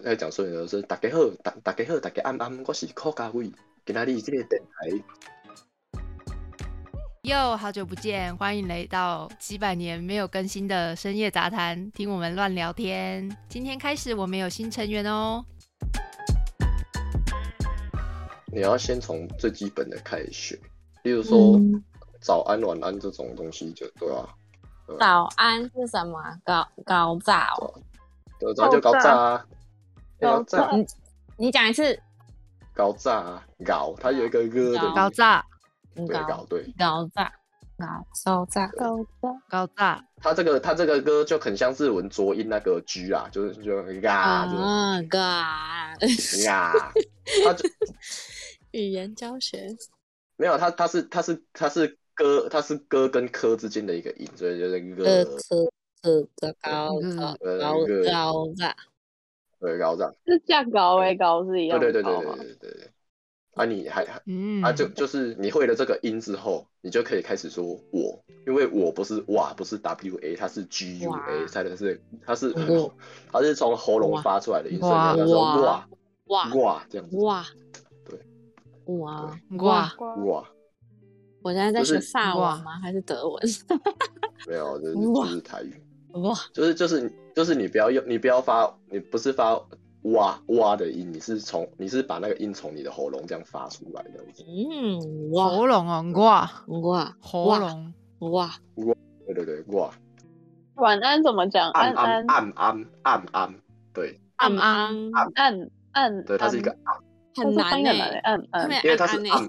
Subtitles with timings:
[0.00, 3.52] 在讲说的是大家好，大大家好，大家安安，我是柯家伟，
[3.84, 5.04] 今仔日这个电台。
[7.24, 13.36] 哟，好久不见，欢迎来到几百年没有更新的深夜杂谈，听我们乱聊天。
[13.50, 15.44] 今天开始，我们有新成员哦。
[18.46, 20.58] 你要先从最基本的开始学，
[21.02, 21.60] 例如说
[22.18, 24.34] 早安、晚安这种东西，就对吧？
[24.98, 26.18] 早安是什么？
[26.44, 27.74] 高高早，
[28.40, 29.46] 高早就高照啊。
[30.22, 30.86] 高炸，你
[31.36, 31.98] 你讲一次。
[32.74, 34.94] 高炸，高，它有一个歌的。
[34.94, 35.44] 高炸，
[35.94, 36.64] 对搞对。
[36.78, 37.30] 搞炸，
[38.24, 40.02] 搞炸，高炸，高炸。
[40.22, 45.92] 它这个它这个歌就很像日文浊音那个 G 啊，就是就嘎，啊嘎，
[46.44, 46.72] 呀，
[47.44, 47.68] 它就
[48.70, 49.76] 语言教学。
[50.36, 57.74] 没有，它它是它是它是歌，它是歌跟科之间的一个音，所以就是歌科科高高高
[58.10, 58.74] 高炸。
[59.62, 62.90] 对，高这样是价高为高是一样对对对对对对对
[63.54, 64.20] 啊，你还还
[64.60, 72.52] 啊，就就是你会了这个音之后，你就可以开始说我，因为我不是哇，不是 W A，它是 G U A，猜的是它是
[73.30, 75.88] 它是从喉咙发出来的音，所以叫做哇。
[76.26, 76.86] 哇哇。
[76.88, 77.16] 这样子。
[77.18, 77.44] 哇，
[78.08, 78.18] 对
[78.86, 79.94] 哇哇。
[80.24, 80.48] 哇，
[81.42, 82.80] 我现在在学法文吗？
[82.80, 83.42] 还是德文？
[84.48, 85.74] 没有，就是就是台语。
[86.14, 89.54] 哇，就是就是就是你不要用，你不要发，你不是发
[90.02, 94.10] 哇哇的音，你是从你是把那个音从你的喉咙这样发出来的。
[94.46, 95.00] 嗯，
[95.32, 96.50] 喉咙啊，哇。
[96.66, 97.94] 哇，喉咙。
[98.18, 98.50] 哇。
[98.74, 98.94] 哇，
[99.26, 99.90] 对对对，哇。
[100.74, 101.70] 晚安怎么讲？
[101.70, 102.24] 安安。
[102.26, 103.54] 安安安安，
[103.94, 106.76] 对，安安安安，对，它是一个
[107.34, 107.90] 很难的，
[108.22, 109.48] 安安，因为它是暗，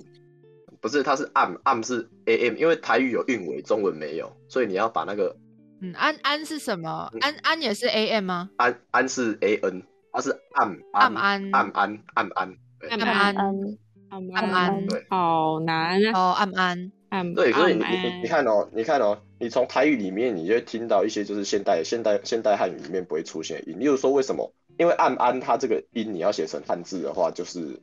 [0.79, 5.35] 不是，它是暗暗是 a m，因为台语有韵尾，中文没有，所以你要把那个。
[5.83, 7.11] 嗯，安安是什么？
[7.19, 8.49] 安安也是 A M 吗？
[8.55, 16.11] 安安是 A N，它是暗暗安暗安暗安暗安暗安，对，好难啊！
[16.15, 23.77] 哦，暗安暗对，所以你你你看哦，你看哦，你从台语里面，你就会听到一些就是现代现代现代汉语里面不会出现的音。
[23.77, 24.49] 例如说，为什么？
[24.77, 27.77] 因为暗安它这个音你要写成汉字的话，就是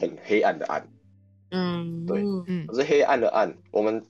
[0.00, 0.84] 很黑暗的暗。
[1.52, 3.54] 嗯，对，嗯，是黑暗的暗。
[3.70, 4.04] 我们。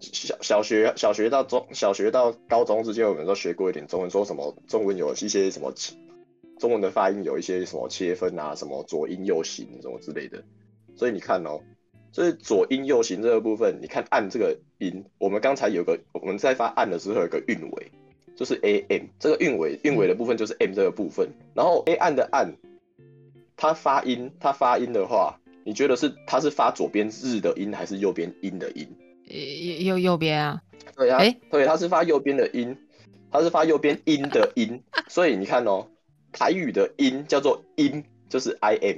[0.00, 5.72] 小小学小学到中小学到高中之间，我们都学过一点中文，说什么中文有一些什么
[6.58, 10.42] 中文的发音有一些什么切分啊，什么左音右形什么之类的。
[10.94, 11.60] 所以你看哦，
[12.12, 17.90] 就是左音右形这个部分，你看按这个音，我们刚才有个我们在发按的时候有个韵尾，
[18.36, 22.56] 就是 a m 这个韵尾韵尾的部分就是 m 这个部分，然后 a 按的按，
[23.56, 28.88] 它发音它发音的话，你觉得是它是发左边日的音还是右边音的音？
[29.28, 30.62] 右右右边啊，
[30.96, 32.76] 对啊，哎，对，它是发右边的音，
[33.30, 35.86] 它是发右边音的音，所以你看哦，
[36.32, 38.96] 台语的音叫做音，就是 I M，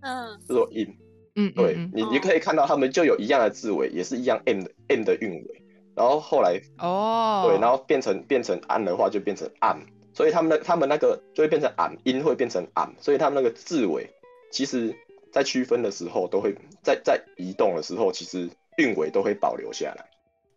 [0.00, 0.96] 嗯，叫做音，
[1.34, 5.62] 嗯，对你你可以看到他们就有一样的字尾，也是一样 M 的 M 的韵尾，
[5.94, 9.80] 然后后来哦，对，然后变成变成安的话就变成 am，
[10.14, 14.08] 所以他们的他们那个就会变成 am，音会变成 am，所以他们那个字尾
[14.52, 14.94] 其实
[15.32, 18.48] 在区分的时候都会在在移动的时候其实。
[18.78, 20.08] 韵尾都会保留下来，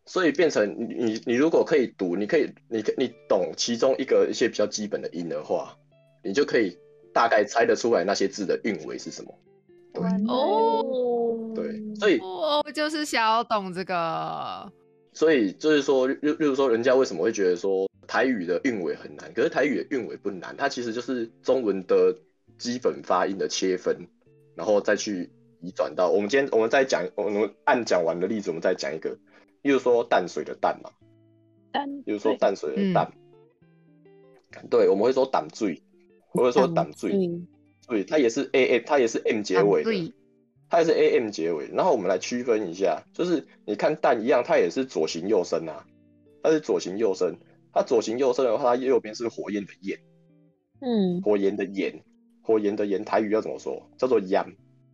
[0.06, 5.76] 所以变成你你你如果可以读，你可以你你懂其中一个一些比较基本的音的话，
[6.24, 6.78] 你就可以
[7.14, 9.34] 大概猜得出来那些字的韵尾是什么。
[9.94, 14.72] 对哦，对，所以我就是想要懂这个。
[15.14, 19.34] 所以就是说，例例如说，人家为什么会觉得说台语的韵尾很难？
[19.34, 22.16] 可是台语的韵尾不难，它其实就是中文的
[22.58, 24.08] 基本发音的切分，
[24.56, 25.30] 然后再去。
[25.62, 29.12] 移转到我们今天，我们再讲，我们按讲完的例子，我们再讲一个，
[29.62, 30.90] 例如说淡水的淡嘛，
[31.72, 33.14] 淡，比如说淡水的淡，
[34.70, 35.82] 对，我们会说淡水，
[36.30, 37.12] 或者说淡水，
[37.88, 40.14] 对，它也是 a m，它也是 m 结尾的，
[40.70, 41.68] 它也是 a m 结尾。
[41.68, 45.86] 然后我们来区分一下，就是你看淡一样，它也是左行右升啊，
[46.42, 47.38] 它是左行右升，
[47.72, 50.00] 它左行右升的话，它右边是火焰的焰，
[50.80, 52.02] 嗯，火焰的焰，
[52.42, 53.88] 火焰的焰，台语要怎么说？
[53.98, 54.20] 叫做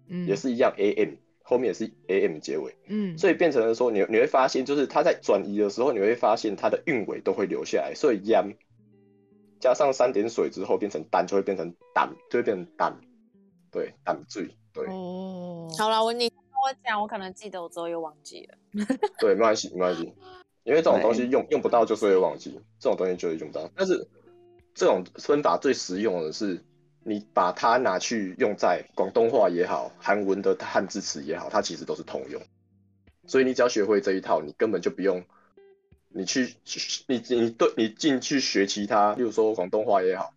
[0.09, 0.27] 焰。
[0.27, 8.55] 也是一样，a m 后面也是 a m 结尾，嗯，所以变成了说，你你会发现，就是它在转移的时候，你会发现它的韵尾都会留下来，所以 yam
[9.61, 12.99] 加上三点水之后变成单，就会变成单，就会变成单，
[13.71, 14.85] 对，单醉，对。
[14.87, 18.57] 哦，好了，我你跟我讲，我可能记得，我之后又忘记了。
[19.19, 20.01] 对，没关系，没关系，
[20.63, 23.71] 因为这种东西用用不到，就是会忘记，这种东西就会用不到。
[23.73, 24.05] 但是
[24.73, 26.61] 这种分法最实用的是。
[27.07, 32.41] 你把它拿去用在广东话也好，韩文的汉字词也好，它其实都是通用。
[33.25, 35.23] 所以你只要学会这一套，你根本就不用
[36.09, 36.53] 你去
[37.07, 40.33] 你你对你进去学其他，例如说广东话也好，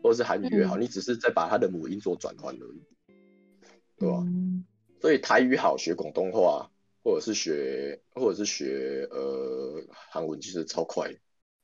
[0.00, 2.82] 或者是韩语也好，你只是在把它的母音做转换而已，
[3.98, 4.24] 对吧？
[5.00, 6.70] 所以台语好学广东话，
[7.02, 11.10] 或者是学，或者是学呃韩文，其实超快，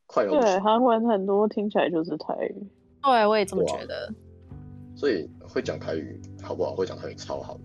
[0.07, 0.31] 快哦。
[0.41, 2.67] 对，韩文很多听起来就是台语。
[3.05, 4.13] 对，我也这么觉得。
[4.99, 6.75] 所以会讲台语好不好？
[6.75, 7.61] 会讲台语超好的。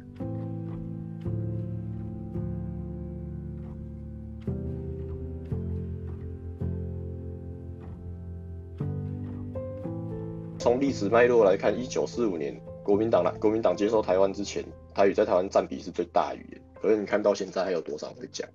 [10.60, 14.64] 从历史脉络来看，一九四五年国民党来国民党接收台湾之前，
[14.94, 16.62] 台语在台湾占比是最大语言。
[16.80, 18.48] 可是你看到现在还有多少会讲？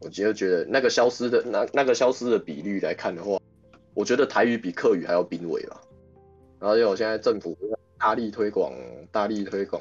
[0.00, 3.38] 我其实觉得那个消失的那那个消失的比率来看的话，
[3.94, 5.80] 我觉得台语比客语还要濒危吧。
[6.58, 7.56] 然后又现在政府
[8.00, 8.72] 大力推广
[9.12, 9.80] 大力推广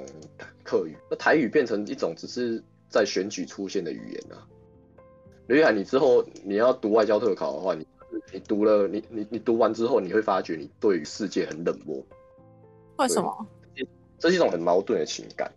[0.63, 4.45] 客语，那台语变成一种只是在选举出现的语言啊。
[5.48, 7.88] 刘海，你之后你要读外交特考的话，你。
[8.33, 12.04] 你读了，你你你读完之后，你会发觉你对于世界很冷漠。
[12.98, 13.48] 为什么？
[14.18, 15.51] 这是一种很矛盾的情感，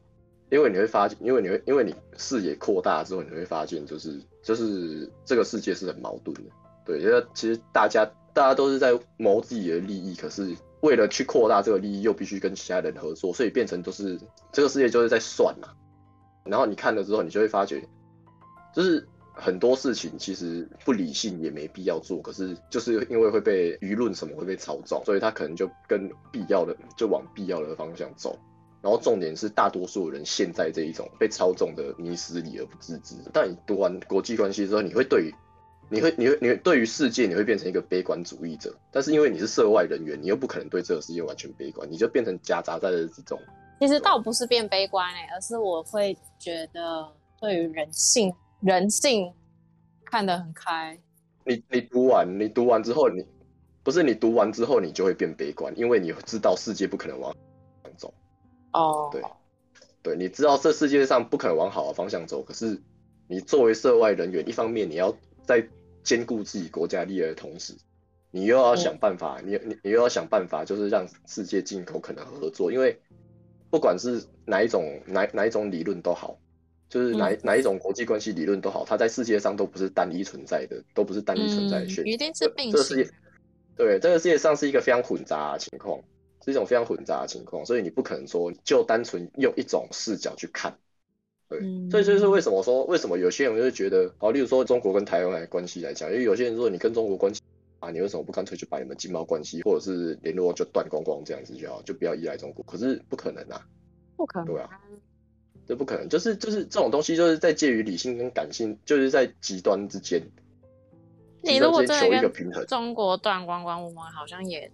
[0.51, 6.51] 因为你会发现，因为你会，因为你视野扩大之后，你会发现，就是就是这个世界是很矛盾的。
[6.85, 14.19] 对，因为其实大家大家都是在谋自己的利益，可是为了去扩大这个利益，又必须跟其他人合作，所以变成都是
[14.53, 15.69] 这个世界就是在算嘛。
[16.45, 17.83] 然后你看了之后，你就会发觉，
[18.75, 19.07] 就是。
[19.35, 28.39] 很多事情其实不理性也没必要做，可是就是因为会被舆论什么会被操纵，所以他可能就跟必要的就往必要的方向走。
[28.83, 33.15] 然后重点是大多数人陷在这一种被操纵的迷失里而不自知。
[33.33, 35.33] 但你读完国际关系之后，你会对，
[35.93, 38.75] 你会你会你会对于世界你会变成一个悲观主义者。
[38.91, 43.39] 但是因为你是涉外人员，你又不可能对这个世界完全悲观，你就变成夹杂在了这种。
[43.81, 47.07] 其实倒不是变悲观哎，而是我会觉得
[47.41, 48.33] 对于人性。
[48.61, 49.33] 人性
[50.05, 50.97] 看得很开。
[51.45, 53.27] 你你读完，你读完之后，你
[53.83, 57.35] 不是你读完之后，你就会变悲观，因为你知道世界不可能往
[57.97, 58.15] 走。
[58.73, 59.21] 哦，对，
[60.01, 62.41] 对，你知道这世界上不可能往好的方向走。
[62.41, 62.81] 可是
[63.27, 65.13] 你作为涉外人员，一方面你要
[65.45, 65.69] 在
[66.03, 67.75] 兼顾自己国家利益的同时，
[68.31, 73.01] 你又要想办法，你你你又要想办法，就是让世界进口可能合作，因为
[73.71, 76.39] 不管是哪一种哪哪一种理论都好。
[76.89, 81.87] 就是哪哪一种国际关系理论都好，它在世界上都不是单一存在的，都不是单一存在的。
[82.03, 83.11] 一定是并这个世界，
[83.75, 85.99] 对这个世界上是一个非常混杂的情况，
[86.45, 90.77] 是一种非常混杂的情况，所以你不可能说就单纯用一种视角去看。
[91.61, 97.41] 对，所以就是为什么说为什么有些人就觉得，好，例如说中国跟台湾的关系来讲，因为有些人说你跟中国关系
[97.81, 102.65] 啊，你为什么不干脆就把你们经贸关系或者是联络就断光光这样子就好，就不要依赖中国？
[102.65, 103.67] 可是不可能啊，
[104.17, 104.69] 不可能，对啊。
[105.65, 110.21] 这不可能，就是就是这种东西，就是在介于理性跟感性，就是在极端之间。
[111.41, 114.69] 你如果真的跟中国断光光，我们好像也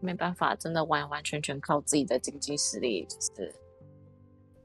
[0.00, 3.54] 没办法，真的完完全全靠自己的经济实力，就是。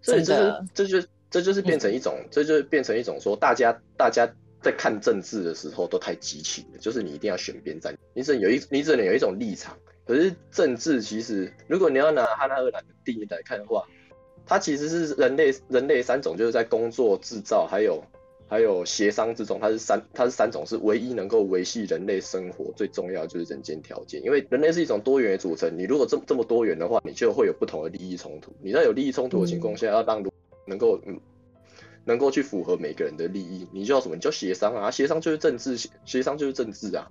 [0.02, 4.32] 所以这是这就这就是变成一种，这就是变成一种说，大家大家
[4.62, 9.76] 在看政治的时候都太激情了，就是你一定要选边站，你只能有一你只能有一种立场。
[10.06, 13.84] 可是政治其实，如果你要拿哈纳厄兰的定义来看的话。
[14.46, 18.04] 它其实是人类人类三种，就是在工作、制造还有
[18.46, 24.22] 还有协商之中，它是三它是三种是唯一能够维系人类生活最重要就是人间条件。
[24.22, 28.52] 因为人类是一种多元的组成，你如果这这么多元的话，你就会有不同的利益冲突。
[28.62, 30.22] 你在有利益冲突的情况下，要让
[30.66, 31.20] 能够嗯
[32.06, 34.16] 能够去符合每个人的利益，你就要什么？
[34.16, 37.10] 你就协商啊，协商就是政治，协商就是政治啊，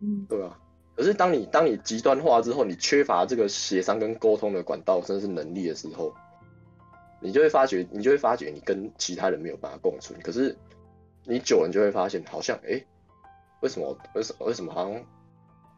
[0.00, 0.58] 嗯，对吧？
[0.94, 6.14] 可是当你当你极端化之后，你缺乏这个协商跟沟通的管道，甚至是能力的时候，
[7.20, 10.20] 你就会发觉，你就会发觉你跟其他人没有办法共存。
[10.20, 10.54] 可是
[11.24, 12.84] 你久了，你就会发现，好像哎，
[13.60, 13.96] 为什么？
[14.14, 14.46] 为什么？
[14.46, 14.72] 为什么？
[14.72, 15.02] 好像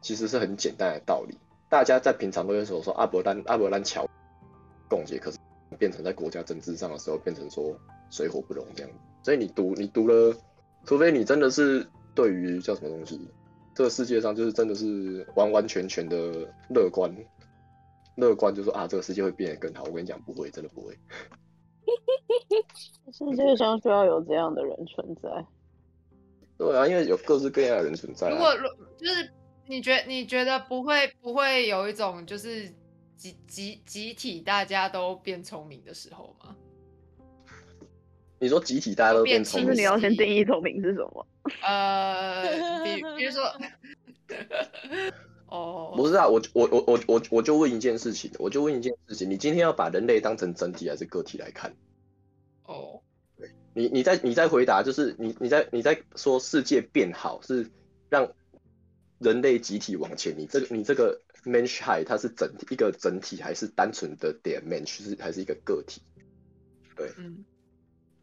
[0.00, 1.38] 其实是很简单的道理。
[1.68, 4.08] 大家在平常都会说说阿伯兰阿伯兰桥
[4.88, 5.38] 共结，可是
[5.76, 7.76] 变成在国家政治上的时候，变成说
[8.10, 8.92] 水火不容这样。
[9.22, 10.36] 所以你读你读了，
[10.84, 13.20] 除非你真的是对于叫什么东西。
[13.74, 17.12] 这个世界上就是真的是完完全全的乐观，
[18.16, 19.82] 乐观就说啊，这个世界会变得更好。
[19.84, 20.96] 我跟你讲，不会，真的不会。
[23.12, 25.28] 世界上需要有这样的人存在。
[26.56, 28.30] 对啊，因为有各式各样的人存在。
[28.30, 29.28] 如果如就是
[29.66, 32.72] 你觉你觉得不会不会有一种就是
[33.24, 36.54] 集集集体大家都变聪明的时候吗？
[38.38, 41.26] 你说集体大家都变聪明，你要先定义聪明是什么？
[41.62, 43.50] 呃，比比如说，
[45.48, 51.74] 哦，不是啊，我我我我我我就问一件事情，我就问一件事情，你今天要把人类当成整体还是个体来看？
[52.64, 53.00] 哦，
[53.38, 57.70] 对，你你在你在回答，就是你你在你在说世界变好是
[58.10, 58.30] 让
[59.18, 66.02] 人类集体往前，你这个你这个 mensch high 它是整体一个整体，还是单纯的点 mensch 是还是一个个体？
[66.96, 67.44] 对，嗯，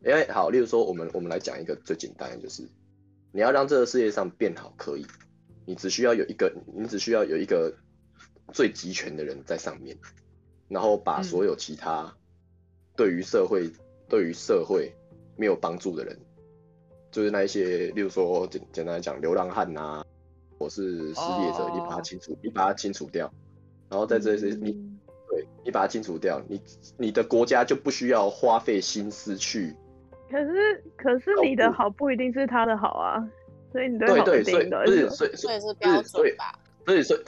[0.03, 2.67] 因为好，例如说我们我们来讲一个最简单的，就是
[3.31, 5.05] 你要让这个世界上变好，可以，
[5.65, 7.73] 你只需要有一个，你只需要有一个
[8.53, 9.97] 最集权的人在上面，
[10.67, 12.15] 然后把所有其他
[12.95, 13.71] 对于社会
[14.09, 14.93] 对于社会
[15.37, 16.19] 没有帮助的人，
[17.11, 20.05] 就是那一些，例如说简简单来讲，流浪汉呐。
[20.61, 23.33] 我是失业者，你把它清除，你把它清除掉，
[23.89, 24.73] 然后在这些你，
[25.27, 26.61] 对你把它清除掉，你
[26.97, 29.75] 你的国家就不需要花费心思去。
[30.29, 33.27] 可是可是你的好不一定是他的好啊，
[33.71, 36.53] 所以你对对所以不是所以所以是标准吧？
[36.85, 37.21] 所以所以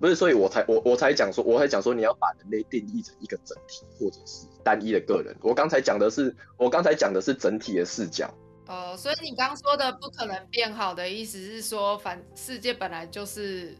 [0.00, 5.36] 不是所以我才我我才讲说我才讲说你要把人类定义成一个整体或者是单一的个人。
[5.42, 8.32] 我刚才讲的是我刚才讲的是整体的视角。
[8.68, 13.74] 哦，所以你刚说的不可能变好的意思是说，反世界本来就是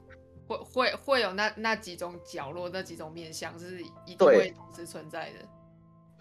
[0.47, 5.47] 会会会有那那几种角落、那几种面相，是一定会同时存在的。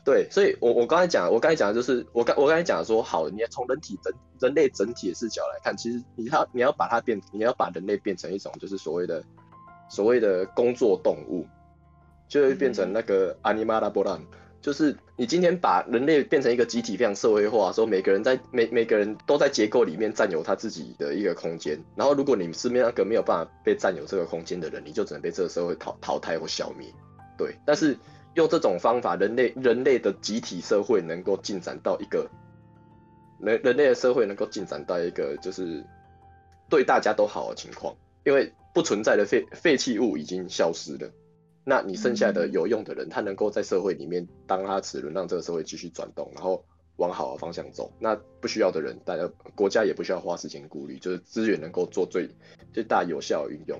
[0.03, 9.23] 对，所以我我刚才讲，我刚才讲的就是我刚我刚才讲说，好，你要从人体整人类整体的视角来看，其实你要你要把它变，你要把人类变成一种就是所谓的
[9.89, 11.47] 所谓的工作动物，
[12.27, 14.19] 就会变成那个 animal b o l
[14.61, 26.87] 就是你今天把人类变成一个集体，非常社会化，说每个人在每每个人都在结构里面占有他自己的一个空间，然后如果你身边那个没有办法被占有这个空间的人，你就只能被这个社会淘淘汰或消灭。
[27.37, 27.97] 对，但是
[28.33, 32.29] 用这种方法，人类人类的集体社会能够进展到一个
[33.39, 35.85] 人人类的社会能够进展到一个就是
[36.67, 37.95] 对大家都好的情况，
[38.25, 41.09] 因为不存在的废废弃物已经消失了。
[41.69, 46.63] 那你剩下的有用的人，他能够在社会里面当他齿轮，让这个社会继续转动，然后
[46.95, 47.91] 往好的方向走。
[47.99, 52.29] 那不需要的人，大家国家也不需要花时间顾虑，就是资源能够做最
[52.71, 53.77] 最大有效的运用。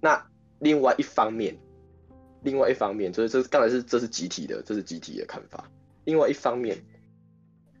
[0.00, 0.26] 那
[0.58, 1.54] 另外一方面，
[2.42, 5.70] 另外一方面就是这当然是这是集体的，这是集体的看法。
[6.04, 6.82] 另外一方面，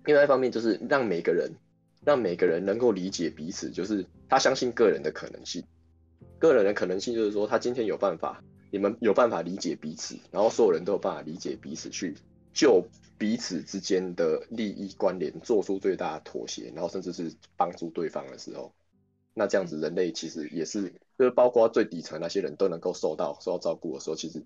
[0.04, 1.50] 另外一方面就是让每个人
[2.04, 5.64] 让每个人能够理解彼此，就是他相信个人的可能性。
[6.38, 8.44] 个人的可能性就是说，他今天有办法。
[8.70, 12.14] 你们有办法理解彼此，然后所有人都有办法理解彼此，去
[12.52, 12.84] 就
[13.16, 18.72] 彼此之间的利益关联做出最大的妥协，然后甚至是帮助对方的时候，
[19.34, 24.44] 那这样子人类其实也是，就是包括最底层那些人都能够受到受到照顾的时候，其实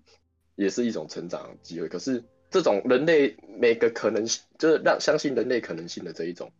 [0.55, 1.89] 也是一种成长机会。
[1.89, 6.51] 可是这种人类每个可能性，就是让相信人类可能性的这一种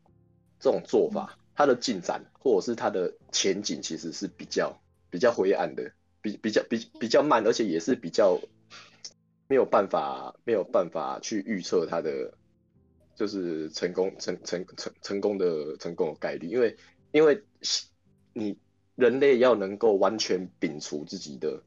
[0.60, 5.92] 这种做法，它的进展或者是它的前景，其实是比较比较灰暗的。
[6.24, 8.40] 比比较比比较慢，而且也是比较
[9.48, 12.34] 没有办法没有办法去预测它的
[13.14, 16.76] 就是成功成成成成功的成功的概率，因为
[17.12, 17.44] 因为
[18.34, 18.58] 你
[18.96, 21.62] 人类要能够完全摒除自己的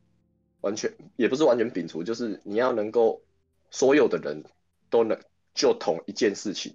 [0.62, 3.22] 完全也不是完全摒除，就是你要能够
[3.70, 4.42] 所有的人
[4.90, 5.20] 都能
[5.54, 6.74] 就同一件事情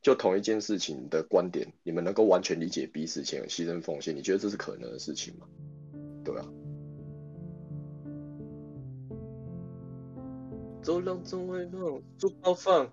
[0.00, 5.46] 就同一件事情的观点，你们能够完全理解彼此前牺牲奉献，你觉得这是可能的事情吗？
[6.24, 6.46] 对啊。
[10.84, 11.80] 走廊中外放，
[12.20, 12.92] 书包放，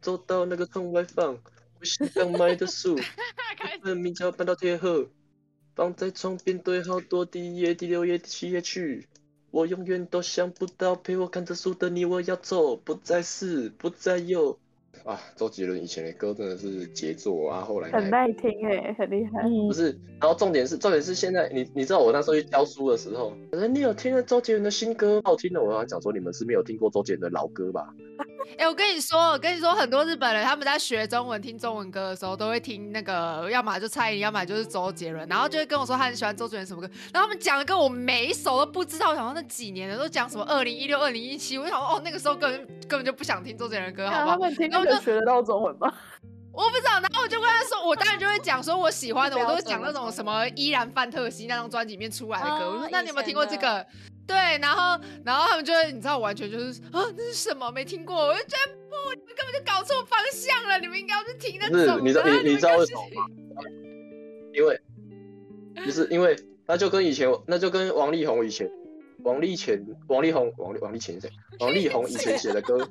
[0.00, 1.36] 走到那个窗外放。
[1.80, 2.96] 我想刚买的书，
[3.82, 5.08] 本名叫搬到铁盒，
[5.74, 9.08] 放在床边堆好多，第一页、第六页、第七页去。
[9.50, 14.60] 我永远都想不到陪我看着书的你，我要走，不再是，不再有。
[15.04, 17.62] 啊，周杰伦以前的歌真的是杰作啊！
[17.62, 19.42] 后来很耐听哎，很厉害。
[19.42, 23.34] 不是，然后重点是，重点是现在你你知道我那时候去教书的时候，
[23.72, 25.62] 你有听了周杰伦的新歌，好听的。
[25.62, 27.94] 我要讲说，你们是没有听过周杰伦的老歌吧？
[28.58, 44.36] 哎，我跟你说，我跟你说，很多日本人他们在学中文、听中文歌的时候，都会听那个，要么就蔡依林，要么就是周杰伦，然后就会跟我说他很喜欢周杰伦什么歌，然后他们讲的歌我每一首都不知道，想说那几年的都讲什么二零一六、二零一七，我就想哦，那个时候根本根本就不想听周杰伦歌，好不好？
[44.36, 45.92] 他们听那个学得到中文吗？
[46.52, 53.86] 我不知道，然后我就跟他说，我当然就会讲说我喜欢的， 我都会讲那种什么依然范特西那张专辑里面出来的歌，我说那你有没有听过这个？
[54.30, 57.68] 对，然后，然后他们就会，你知道，完全就是啊，那是什么？
[57.72, 62.00] 没听过，我就觉得不，你们根本就搞错方向了，你们应该要去听那种。
[62.04, 63.26] 你知道，你你知道为什么吗？
[64.54, 64.80] 因为，
[65.84, 68.70] 就是因为，那就跟以前，那就跟王力宏以前，
[69.24, 71.28] 王力前，王力宏，王力王力前谁？
[71.58, 72.78] 王力宏以前写的歌。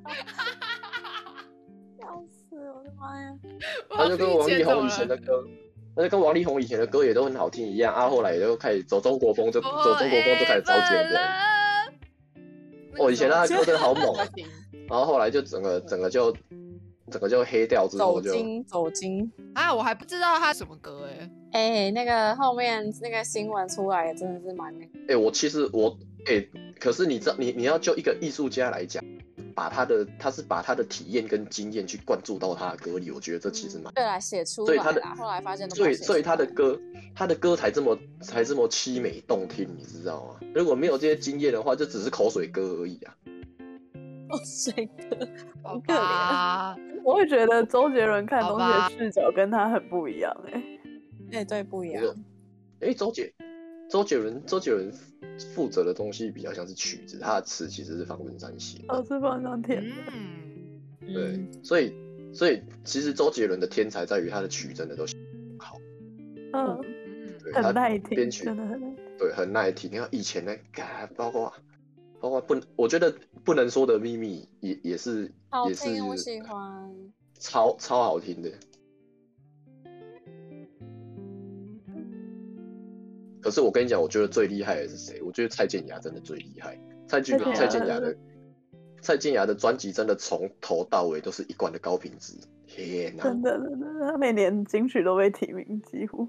[1.97, 3.33] 笑死我的妈呀！
[3.89, 5.45] 他就跟王力宏以前的歌。
[5.99, 11.19] 那就跟王力宏以前的歌也都很好听一样啊，后来也就开始走中国风，就走中国风就开始招奸的。
[12.97, 14.15] 哦，以前那歌真的好猛，
[14.87, 16.33] 然后后来就整个整个就
[17.11, 19.29] 整个就黑掉之后就走金走金。
[19.53, 24.73] 啊，我还不知道他什么歌哎哎，那个后面那个新闻出来真的是蛮
[25.09, 26.41] 哎，我其实我哎，
[26.79, 29.03] 可是你知道，你你要就一个艺术家来讲，
[29.59, 36.79] 把他的他是把他的体验跟经验去灌注到他的歌里，我觉得这其实蛮对来写出，所以他的后来发现，所以所以他的歌
[37.13, 40.39] 他的歌才这么才这么凄美动听，你知道吗？
[40.55, 43.13] 如果没有这些经验的话，就只是口水歌而已啊。
[44.31, 45.27] 口水歌，
[45.61, 46.77] 好可怜。
[47.03, 50.63] 我会觉得周杰伦看东西的视角跟他很不一样，哎，
[51.33, 52.01] 哎，对，不一样。
[52.79, 53.29] 哎，周杰。
[53.89, 54.91] 周杰伦，周杰伦
[55.55, 59.95] 负责的东西比较像是曲子，他的词其实是方文山写，哦，是方文山填的。
[61.01, 61.93] 嗯，对，所以，
[62.31, 65.05] 所以其实周杰伦的天才在于他的曲真的都
[65.57, 65.75] 好，
[66.53, 66.79] 嗯，
[67.51, 69.91] 很耐听，编曲真的很，对，很耐听。
[69.91, 70.83] 你看以前那个，
[71.15, 71.51] 包括
[72.19, 73.11] 包括不，我觉得
[73.43, 75.31] 不能说的秘密也也是，
[75.67, 76.95] 也是我喜欢，
[77.39, 78.51] 超超好听的。
[83.49, 85.19] 可是我跟你讲，我觉得最厉害的是谁？
[85.23, 86.79] 我觉得蔡健雅真的最厉害。
[87.07, 88.15] 蔡健蔡健雅的
[89.01, 92.37] 蔡健雅的专辑真的从头到尾都是一贯的高品质。
[92.67, 93.23] 天哪！
[93.23, 96.27] 真的真的，他每年金曲都被提名，几乎。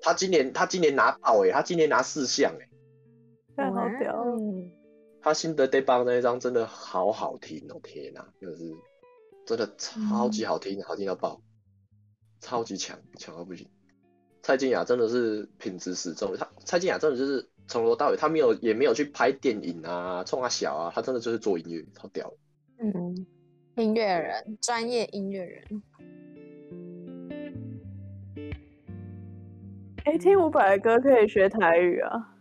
[0.00, 2.66] 他今年他今年拿爆哎，他今年拿四项哎，
[3.54, 4.24] 太好屌！
[5.20, 8.74] 他新的 Day Bang 那一张真的好好听哦，天哪，就是
[9.44, 11.42] 真的超级好听，好听到爆，
[12.40, 13.68] 超级强，强到不行。
[14.44, 22.30] 蔡健雅真的是品质始终，他蔡健雅真的就是从头到尾，他没有也没有去拍电影啊，冲啊小啊，他真的就是做音乐，超屌。
[22.78, 23.26] 嗯，
[23.76, 25.82] 音乐人，专业音乐人。
[30.04, 32.34] 哎，听伍佰的歌可以学台语啊？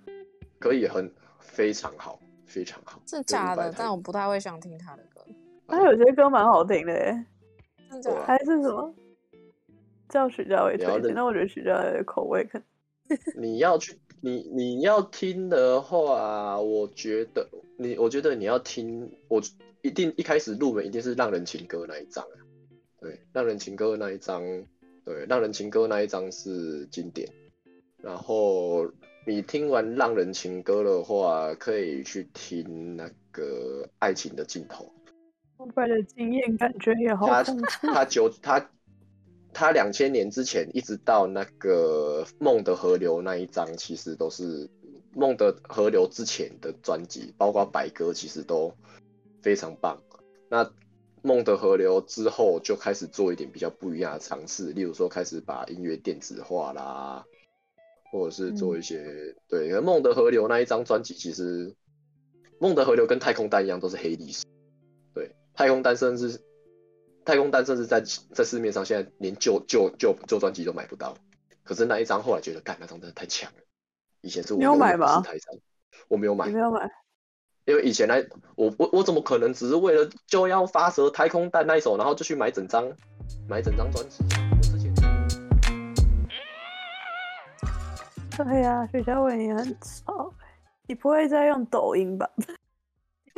[0.60, 3.02] 可以，很非常好，非常好。
[3.08, 5.26] 是假的，但我不太会想听他的歌。
[5.70, 6.94] 他有些歌蛮好听的，
[7.90, 8.26] 真的？
[8.26, 8.94] 还是什么？
[10.14, 12.68] 叫许家伟推荐，那我觉得许家伟的口味可能。
[13.36, 19.42] 你要去，你你要听的话，我觉得你，我觉得你要听，我
[19.82, 22.38] 一定一开始入门一定是《浪人情歌》那一张啊。
[23.02, 24.42] 对，《浪人情歌》那一张，
[25.04, 27.28] 对，《浪人情歌》那一张是经典。
[27.98, 28.88] 然后
[29.26, 34.86] 你听完《浪人情歌》的话，可以去听那个《爱情的尽头》。
[35.58, 37.44] 我的经验感觉也好他
[37.94, 38.70] 他九他。
[39.54, 44.68] 他两千年之前一直到那个《梦的河流》那一张，其实都是
[45.14, 48.74] 《梦的河流》之前的专辑，包括《白鸽》，其实都
[49.42, 50.02] 非常棒。
[50.50, 50.66] 那
[51.22, 57.24] 《梦的河流》之后就开始做一点比较不一样的尝试，例如说开始把音乐电子化啦，
[58.12, 59.72] 或者是做一些对。
[59.82, 61.70] 《梦的河流》那一张专辑，其实
[62.60, 64.44] 《梦的河流》跟《太空蛋》一样，都是黑历史。
[65.14, 66.42] 对，《太空蛋》甚至。
[67.26, 68.02] 太空蛋甚至在
[68.34, 71.16] 在市面上现在连旧旧旧旧专辑都买不到，
[71.64, 73.60] 可是那一张后来觉得，干那张真的太强了。
[74.22, 75.24] 以前是我没有买吗？
[76.08, 76.90] 我没有买，没有买，
[77.66, 82.86] 因为以前来我我我怎么可能只是为了就要发射太空蛋那一首，然后就去买整张
[83.48, 84.24] 买整张专辑？
[84.62, 84.94] 之前。
[88.36, 90.34] 对呀，徐佳伟你很吵，
[90.88, 92.30] 你不会在用抖音吧？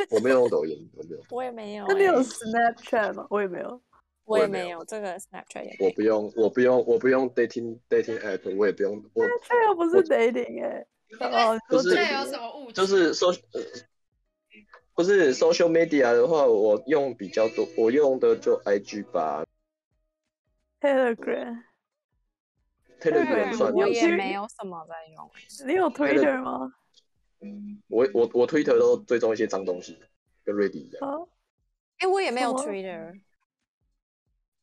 [0.10, 1.24] 我没有用抖音，我没有。
[1.32, 1.86] 我也没有。
[1.88, 3.28] 那你有 Snapchat 吗？
[3.30, 3.82] 我也没有。
[4.26, 5.76] 我也没有这个 Snapchat。
[5.80, 8.96] 我不用，我不用，我不用 dating dating app，我也不用。
[9.14, 10.86] 我这又不是 dating 哎。
[11.20, 11.90] 哦，不是。
[11.92, 13.32] 有什么误就是说，
[14.96, 19.46] 不是 social media 的话，我用比较多，我用的就 IG 吧。
[20.82, 21.64] Telegram。
[23.00, 23.72] Telegram 算。
[23.74, 25.30] 我也没有什么在用。
[25.68, 26.74] 你有 Twitter 吗？
[27.88, 29.98] 我我我 Twitter 都追踪一些脏东西，
[30.44, 31.28] 跟 Ready 一样。
[32.00, 33.20] 哎，我也没有 Twitter。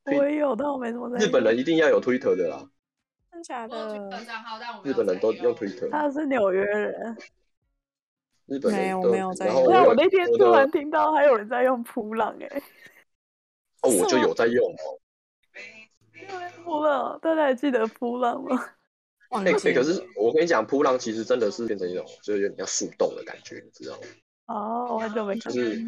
[0.05, 1.25] 我也有，但我没什么在。
[1.25, 2.68] 日本人一定要有 Twitter 的啦。
[3.33, 4.11] 真假的？
[4.85, 5.90] 日本人都用 Twitter。
[5.90, 7.16] 他是纽约人。
[8.47, 9.64] 日本没有，没有在用。
[9.64, 12.62] 我那天突然听到还有人在用扑浪，哎。
[13.83, 15.01] 哦，我就有在用哦。
[16.64, 18.62] 扑浪，大家还记得扑浪吗？
[19.33, 24.03] 哎，可是我跟你讲，扑浪其实真的是变成一种，就是有点像树洞的感觉，你知道吗？
[24.46, 25.52] 哦，我很久没看。
[25.52, 25.83] 就是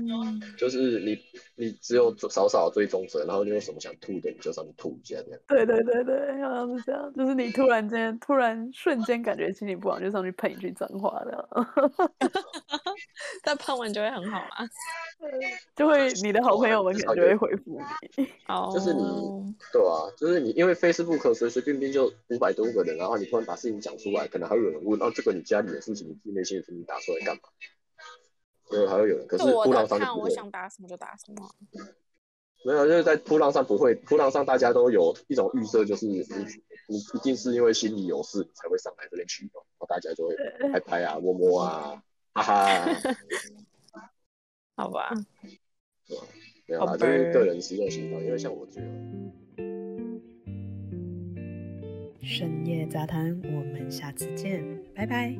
[0.57, 1.19] 就是你
[1.57, 5.41] 你只有少少追踪者，然后你有什么想吐的，你就上去吐一下这样。
[5.49, 7.13] 对对对对，好像是这样。
[7.15, 11.49] 就是你突然间突然瞬间感觉心情不好，就上去喷一句脏话的。
[13.43, 14.69] 但喷完就会很好啦。
[15.75, 17.79] 就会你的好朋友们可能就会回复
[18.17, 18.27] 你。
[18.47, 18.71] 哦。
[18.73, 19.03] 就是你
[19.73, 27.43] 对啊，就是你因为 Facebook 随随便便就五百多个人，然后你突然把事情讲出来，可能还有人问，哦，这个你家里的事情，你内心的事情打出来干嘛？
[28.75, 31.49] 对，还会有人，可是扑浪上我想打什么就打什么。
[32.67, 36.25] 没有，就是在扑浪上不会，扑浪上大家都有一种预设，就是你
[36.89, 40.35] 你一定是因为心里有事才会上来这边取暖然后大家就会
[40.73, 43.15] 拍拍啊、摸摸啊，哈哈，
[44.77, 45.15] 好吧，
[46.67, 48.81] 没有啦，就是个人使用习惯，因为像我就
[52.23, 55.37] 深夜杂谈，我们下次见，拜拜。